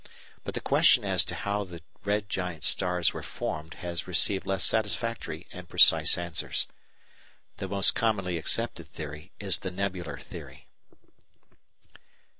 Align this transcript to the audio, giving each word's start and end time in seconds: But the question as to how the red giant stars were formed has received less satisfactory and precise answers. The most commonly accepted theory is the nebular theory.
But 0.43 0.55
the 0.55 0.61
question 0.61 1.05
as 1.05 1.23
to 1.25 1.35
how 1.35 1.63
the 1.63 1.79
red 2.03 2.27
giant 2.27 2.63
stars 2.63 3.13
were 3.13 3.21
formed 3.21 3.75
has 3.85 4.07
received 4.07 4.47
less 4.47 4.65
satisfactory 4.65 5.45
and 5.53 5.69
precise 5.69 6.17
answers. 6.17 6.65
The 7.57 7.67
most 7.67 7.91
commonly 7.93 8.39
accepted 8.39 8.87
theory 8.87 9.31
is 9.39 9.59
the 9.59 9.69
nebular 9.69 10.17
theory. 10.17 10.65